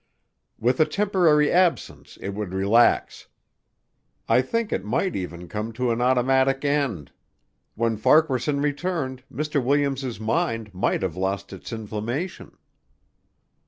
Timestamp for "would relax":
2.29-3.27